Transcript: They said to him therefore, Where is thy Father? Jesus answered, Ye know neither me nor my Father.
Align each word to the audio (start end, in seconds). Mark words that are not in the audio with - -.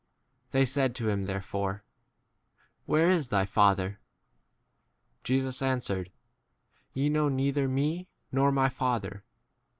They 0.49 0.65
said 0.65 0.95
to 0.95 1.09
him 1.09 1.25
therefore, 1.25 1.83
Where 2.87 3.11
is 3.11 3.27
thy 3.27 3.45
Father? 3.45 3.99
Jesus 5.23 5.61
answered, 5.61 6.11
Ye 6.91 7.07
know 7.07 7.29
neither 7.29 7.67
me 7.67 8.07
nor 8.31 8.51
my 8.51 8.67
Father. 8.69 9.23